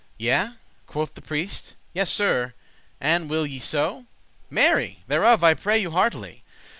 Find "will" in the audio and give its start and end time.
3.29-3.45